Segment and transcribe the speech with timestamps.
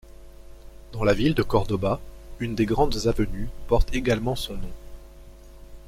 [0.93, 1.99] Dans la ville de Córdoba,
[2.39, 4.71] une des grandes avenues porte également son nom.